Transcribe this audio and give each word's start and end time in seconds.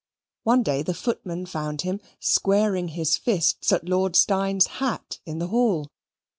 One 0.41 0.63
day 0.63 0.81
the 0.81 0.95
footman 0.95 1.45
found 1.45 1.81
him 1.81 2.01
squaring 2.19 2.87
his 2.87 3.17
fists 3.17 3.71
at 3.71 3.87
Lord 3.87 4.15
Steyne's 4.15 4.65
hat 4.81 5.19
in 5.27 5.37
the 5.37 5.49
hall. 5.49 5.91